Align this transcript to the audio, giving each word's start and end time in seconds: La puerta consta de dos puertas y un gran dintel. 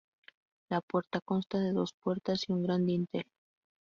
La 0.69 0.81
puerta 0.81 1.21
consta 1.21 1.59
de 1.59 1.73
dos 1.73 1.93
puertas 1.93 2.49
y 2.49 2.53
un 2.53 2.63
gran 2.63 2.87
dintel. 2.87 3.27